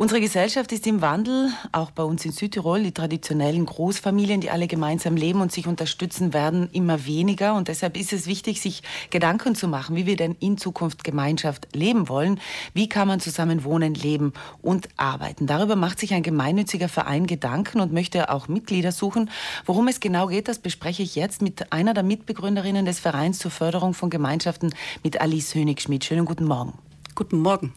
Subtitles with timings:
[0.00, 2.82] Unsere Gesellschaft ist im Wandel, auch bei uns in Südtirol.
[2.82, 7.54] Die traditionellen Großfamilien, die alle gemeinsam leben und sich unterstützen, werden immer weniger.
[7.54, 11.76] Und deshalb ist es wichtig, sich Gedanken zu machen, wie wir denn in Zukunft Gemeinschaft
[11.76, 12.40] leben wollen.
[12.72, 14.32] Wie kann man zusammen wohnen, leben
[14.62, 15.46] und arbeiten?
[15.46, 19.28] Darüber macht sich ein gemeinnütziger Verein Gedanken und möchte auch Mitglieder suchen.
[19.66, 23.50] Worum es genau geht, das bespreche ich jetzt mit einer der Mitbegründerinnen des Vereins zur
[23.50, 24.74] Förderung von Gemeinschaften,
[25.04, 26.06] mit Alice Hönig-Schmidt.
[26.06, 26.72] Schönen guten Morgen.
[27.14, 27.74] Guten Morgen.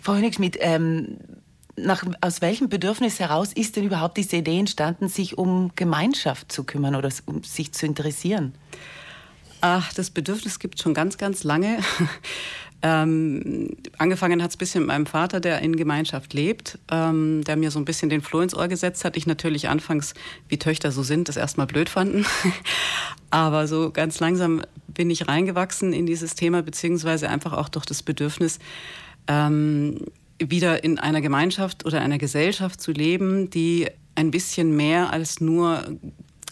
[0.00, 1.18] Frau Hönig-Schmidt, ähm,
[1.84, 6.64] nach, aus welchem Bedürfnis heraus ist denn überhaupt diese Idee entstanden, sich um Gemeinschaft zu
[6.64, 8.54] kümmern oder um sich zu interessieren?
[9.60, 11.78] Ach, das Bedürfnis gibt es schon ganz, ganz lange.
[12.80, 17.56] Ähm, angefangen hat es ein bisschen mit meinem Vater, der in Gemeinschaft lebt, ähm, der
[17.56, 19.16] mir so ein bisschen den Floh ins Ohr gesetzt hat.
[19.16, 20.14] Ich natürlich anfangs,
[20.48, 22.24] wie Töchter so sind, das erstmal blöd fanden.
[23.30, 28.04] Aber so ganz langsam bin ich reingewachsen in dieses Thema, beziehungsweise einfach auch durch das
[28.04, 28.60] Bedürfnis,
[29.26, 30.04] ähm,
[30.40, 35.84] wieder in einer Gemeinschaft oder einer Gesellschaft zu leben, die ein bisschen mehr als nur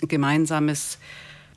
[0.00, 0.98] gemeinsames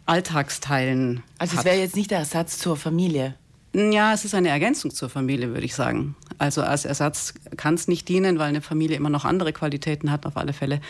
[0.06, 1.24] Alltagsteilen.
[1.38, 3.36] Also es wäre jetzt nicht der Ersatz zur Familie.
[3.74, 6.16] Ja, es ist eine Ergänzung zur Familie, würde ich sagen.
[6.40, 10.26] Also als Ersatz kann es nicht dienen, weil eine Familie immer noch andere Qualitäten hat,
[10.26, 10.82] auf alle Fälle.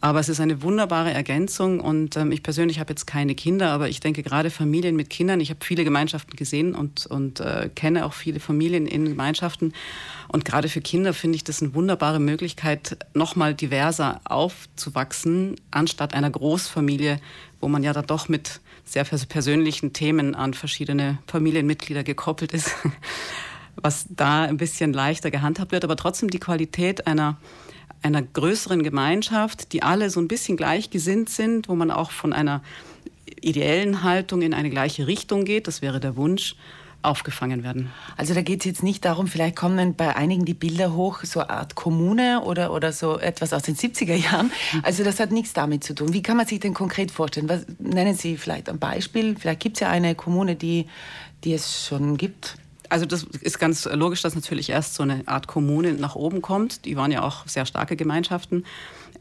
[0.00, 3.88] Aber es ist eine wunderbare Ergänzung und ähm, ich persönlich habe jetzt keine Kinder, aber
[3.88, 8.04] ich denke gerade Familien mit Kindern, ich habe viele Gemeinschaften gesehen und, und äh, kenne
[8.04, 9.72] auch viele Familien in Gemeinschaften.
[10.26, 16.30] Und gerade für Kinder finde ich das eine wunderbare Möglichkeit, nochmal diverser aufzuwachsen, anstatt einer
[16.30, 17.20] Großfamilie,
[17.62, 22.72] wo man ja da doch mit sehr persönlichen Themen an verschiedene Familienmitglieder gekoppelt ist,
[23.76, 27.38] was da ein bisschen leichter gehandhabt wird, aber trotzdem die Qualität einer
[28.02, 32.60] einer größeren Gemeinschaft, die alle so ein bisschen gleichgesinnt sind, wo man auch von einer
[33.40, 36.56] ideellen Haltung in eine gleiche Richtung geht, das wäre der Wunsch,
[37.02, 37.90] aufgefangen werden.
[38.16, 41.40] Also da geht es jetzt nicht darum, vielleicht kommen bei einigen die Bilder hoch, so
[41.40, 44.50] eine Art Kommune oder, oder so etwas aus den 70er Jahren.
[44.82, 46.12] Also das hat nichts damit zu tun.
[46.12, 47.48] Wie kann man sich denn konkret vorstellen?
[47.48, 49.36] Was, nennen Sie vielleicht ein Beispiel?
[49.38, 50.86] Vielleicht gibt es ja eine Kommune, die,
[51.44, 52.56] die es schon gibt.
[52.88, 56.84] Also das ist ganz logisch, dass natürlich erst so eine Art Kommune nach oben kommt.
[56.84, 58.64] Die waren ja auch sehr starke Gemeinschaften.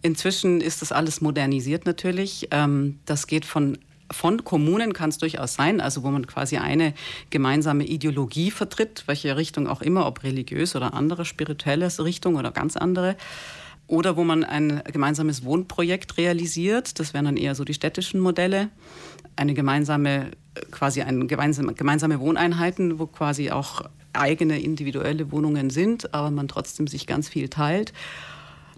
[0.02, 2.50] Inzwischen ist das alles modernisiert natürlich.
[2.52, 3.78] Ähm, das geht von
[4.11, 6.94] von Kommunen kann es durchaus sein, also wo man quasi eine
[7.29, 12.77] gemeinsame Ideologie vertritt, welche Richtung auch immer, ob religiös oder andere spirituelle Richtung oder ganz
[12.77, 13.16] andere.
[13.88, 18.69] Oder wo man ein gemeinsames Wohnprojekt realisiert, das wären dann eher so die städtischen Modelle.
[19.35, 20.31] Eine gemeinsame
[20.72, 23.83] quasi ein gemeinsame, gemeinsame Wohneinheiten, wo quasi auch
[24.13, 27.93] eigene individuelle Wohnungen sind, aber man trotzdem sich ganz viel teilt.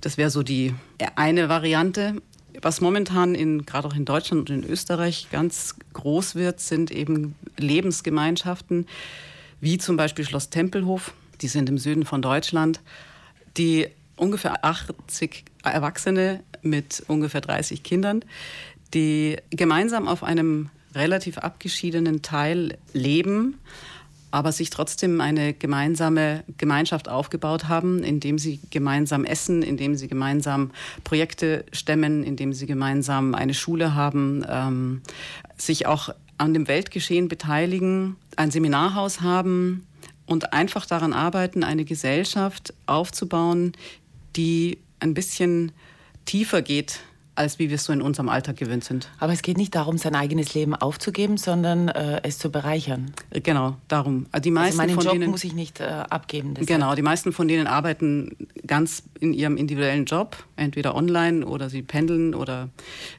[0.02, 0.74] Das wäre so die
[1.16, 2.22] eine Variante.
[2.62, 7.36] Was momentan in, gerade auch in Deutschland und in Österreich ganz groß wird, sind eben
[7.58, 8.88] Lebensgemeinschaften,
[9.60, 11.14] wie zum Beispiel Schloss Tempelhof.
[11.42, 12.80] Die sind im Süden von Deutschland,
[13.58, 18.24] die ungefähr 80 Erwachsene mit ungefähr 30 Kindern,
[18.94, 23.60] die gemeinsam auf einem relativ abgeschiedenen Teil leben,
[24.34, 30.72] aber sich trotzdem eine gemeinsame Gemeinschaft aufgebaut haben, indem sie gemeinsam essen, indem sie gemeinsam
[31.04, 35.02] Projekte stemmen, indem sie gemeinsam eine Schule haben, ähm,
[35.56, 39.86] sich auch an dem Weltgeschehen beteiligen, ein Seminarhaus haben
[40.26, 43.74] und einfach daran arbeiten, eine Gesellschaft aufzubauen,
[44.36, 45.74] die ein bisschen
[46.26, 47.02] tiefer geht
[47.36, 49.10] als wie wir es so in unserem Alltag gewöhnt sind.
[49.20, 53.14] Aber es geht nicht darum, sein eigenes Leben aufzugeben, sondern äh, es zu bereichern.
[53.32, 54.28] Genau, darum.
[54.32, 56.54] Also die meisten also meinen von Job denen, muss ich nicht äh, abgeben.
[56.54, 56.68] Deshalb.
[56.68, 58.36] Genau, die meisten von denen arbeiten
[58.68, 62.70] ganz in ihrem individuellen Job, entweder online oder sie pendeln oder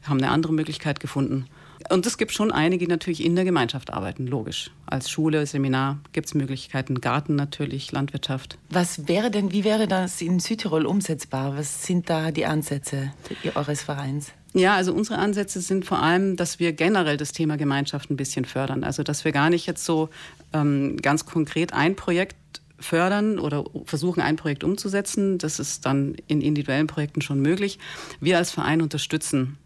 [0.05, 1.47] haben eine andere Möglichkeit gefunden.
[1.91, 4.71] Und es gibt schon einige, die natürlich in der Gemeinschaft arbeiten, logisch.
[4.87, 8.59] Als Schule, Seminar gibt es Möglichkeiten, Garten natürlich, Landwirtschaft.
[8.71, 11.57] Was wäre denn, wie wäre das in Südtirol umsetzbar?
[11.57, 13.13] Was sind da die Ansätze
[13.55, 14.33] eures Vereins?
[14.55, 18.45] Ja, also unsere Ansätze sind vor allem, dass wir generell das Thema Gemeinschaft ein bisschen
[18.45, 18.85] fördern.
[18.85, 20.11] Also dass wir gar nicht jetzt so
[20.53, 22.37] ähm, ganz konkret ein Projekt
[22.79, 25.39] fördern oder versuchen, ein Projekt umzusetzen.
[25.39, 27.79] Das ist dann in individuellen Projekten schon möglich.
[28.21, 29.59] Wir als Verein unterstützen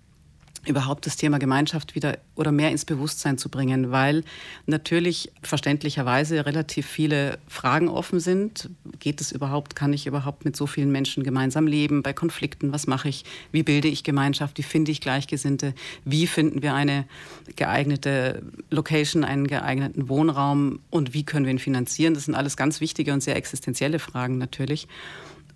[0.69, 4.23] überhaupt das Thema Gemeinschaft wieder oder mehr ins Bewusstsein zu bringen, weil
[4.67, 8.71] natürlich verständlicherweise relativ viele Fragen offen sind.
[8.99, 9.75] Geht es überhaupt?
[9.75, 12.03] Kann ich überhaupt mit so vielen Menschen gemeinsam leben?
[12.03, 13.25] Bei Konflikten, was mache ich?
[13.51, 14.59] Wie bilde ich Gemeinschaft?
[14.59, 15.75] Wie finde ich Gleichgesinnte?
[16.05, 17.07] Wie finden wir eine
[17.57, 20.81] geeignete Location, einen geeigneten Wohnraum?
[20.91, 22.15] Und wie können wir ihn finanzieren?
[22.15, 24.89] Das sind alles ganz wichtige und sehr existenzielle Fragen natürlich.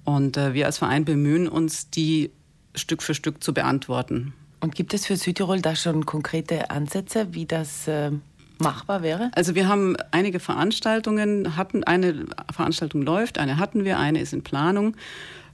[0.04, 2.30] Und äh, wir als Verein bemühen uns, die
[2.74, 4.32] Stück für Stück zu beantworten.
[4.62, 8.12] Und gibt es für Südtirol da schon konkrete Ansätze, wie das äh,
[8.58, 9.32] machbar wäre?
[9.34, 14.44] Also wir haben einige Veranstaltungen, hatten eine Veranstaltung läuft, eine hatten wir, eine ist in
[14.44, 14.96] Planung.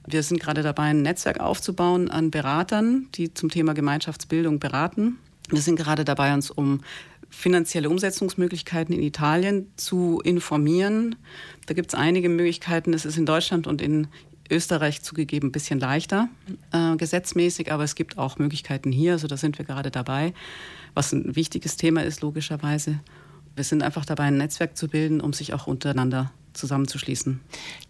[0.05, 5.17] Wir sind gerade dabei, ein Netzwerk aufzubauen an Beratern, die zum Thema Gemeinschaftsbildung beraten.
[5.49, 6.81] Wir sind gerade dabei, uns um
[7.31, 11.15] finanzielle Umsetzungsmöglichkeiten in Italien zu informieren.
[11.65, 12.93] Da gibt es einige Möglichkeiten.
[12.93, 14.07] Es ist in Deutschland und in
[14.49, 16.29] Österreich zugegeben ein bisschen leichter
[16.71, 19.13] äh, gesetzmäßig, aber es gibt auch Möglichkeiten hier.
[19.13, 20.33] Also da sind wir gerade dabei,
[20.93, 22.99] was ein wichtiges Thema ist, logischerweise.
[23.55, 27.39] Wir sind einfach dabei, ein Netzwerk zu bilden, um sich auch untereinander zusammenzuschließen.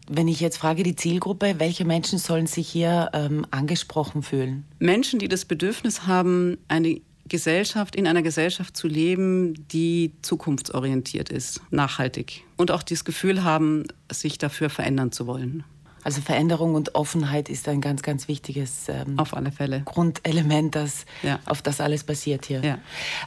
[0.09, 4.65] Wenn ich jetzt frage, die Zielgruppe, welche Menschen sollen sich hier ähm, angesprochen fühlen?
[4.79, 11.61] Menschen, die das Bedürfnis haben, eine Gesellschaft, in einer Gesellschaft zu leben, die zukunftsorientiert ist,
[11.69, 15.63] nachhaltig und auch das Gefühl haben, sich dafür verändern zu wollen.
[16.03, 19.81] Also Veränderung und Offenheit ist ein ganz, ganz wichtiges ähm, auf alle Fälle.
[19.85, 21.39] Grundelement, das, ja.
[21.45, 22.63] auf das alles basiert hier.
[22.63, 22.77] Ja.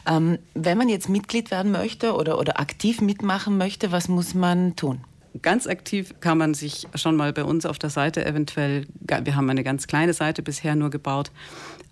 [0.07, 4.77] Ähm, wenn man jetzt Mitglied werden möchte oder, oder aktiv mitmachen möchte, was muss man
[4.77, 5.01] tun?
[5.41, 9.49] Ganz aktiv kann man sich schon mal bei uns auf der Seite eventuell, wir haben
[9.49, 11.31] eine ganz kleine Seite bisher nur gebaut,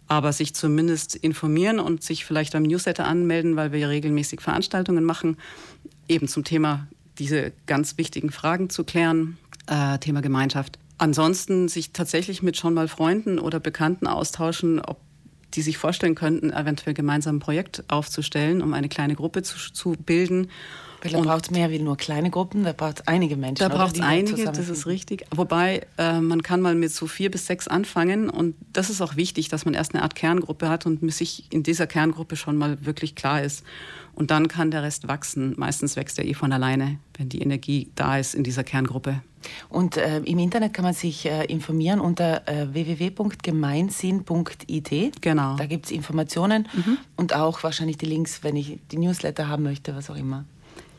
[0.09, 5.39] aber sich zumindest informieren und sich vielleicht beim Newsletter anmelden, weil wir regelmäßig Veranstaltungen machen,
[6.09, 6.87] eben zum Thema
[7.19, 9.39] diese ganz wichtigen Fragen zu klären,
[9.71, 10.79] äh, Thema Gemeinschaft.
[10.99, 14.99] Ansonsten sich tatsächlich mit schon mal Freunden oder Bekannten austauschen, ob
[15.55, 19.93] die sich vorstellen könnten, eventuell gemeinsam ein Projekt aufzustellen, um eine kleine Gruppe zu, zu
[19.93, 20.49] bilden
[21.03, 23.67] weil da braucht es mehr wie nur kleine Gruppen, da braucht es einige Menschen.
[23.67, 25.25] Da braucht es einige, das ist richtig.
[25.35, 29.17] Wobei äh, man kann mal mit so vier bis sechs anfangen und das ist auch
[29.17, 32.85] wichtig, dass man erst eine Art Kerngruppe hat und sich in dieser Kerngruppe schon mal
[32.85, 33.65] wirklich klar ist.
[34.13, 35.55] Und dann kann der Rest wachsen.
[35.57, 39.23] Meistens wächst er eh von alleine, wenn die Energie da ist in dieser Kerngruppe.
[39.69, 45.23] Und äh, im Internet kann man sich äh, informieren unter äh, www.gemeinsinn.it.
[45.23, 45.57] Genau.
[45.57, 46.99] Da gibt es Informationen mhm.
[47.17, 50.45] und auch wahrscheinlich die Links, wenn ich die Newsletter haben möchte, was auch immer.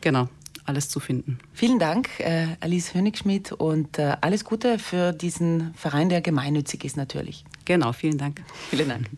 [0.00, 0.28] Genau,
[0.64, 1.38] alles zu finden.
[1.52, 6.96] Vielen Dank, äh, Alice Hönigschmidt, und äh, alles Gute für diesen Verein, der gemeinnützig ist
[6.96, 7.44] natürlich.
[7.64, 8.42] Genau, vielen Dank.
[8.70, 9.08] Vielen Dank.